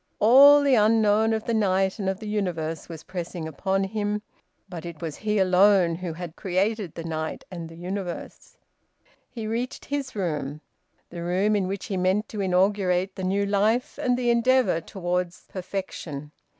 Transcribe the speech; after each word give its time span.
All 0.17 0.63
the 0.63 0.73
unknown 0.73 1.31
of 1.31 1.43
the 1.43 1.53
night 1.53 1.99
and 1.99 2.09
of 2.09 2.19
the 2.19 2.27
universe 2.27 2.89
was 2.89 3.03
pressing 3.03 3.47
upon 3.47 3.83
him, 3.83 4.23
but 4.67 4.83
it 4.83 4.99
was 4.99 5.17
he 5.17 5.37
alone 5.37 5.93
who 5.93 6.13
had 6.13 6.35
created 6.35 6.95
the 6.95 7.03
night 7.03 7.43
and 7.51 7.69
the 7.69 7.75
universe. 7.75 8.57
He 9.29 9.45
reached 9.45 9.85
his 9.85 10.15
room, 10.15 10.61
the 11.11 11.21
room 11.21 11.55
in 11.55 11.67
which 11.67 11.85
he 11.85 11.97
meant 11.97 12.27
to 12.29 12.41
inaugurate 12.41 13.15
the 13.15 13.23
new 13.23 13.45
life 13.45 13.99
and 14.01 14.17
the 14.17 14.31
endeavour 14.31 14.81
towards 14.81 15.41
perfection. 15.49 16.31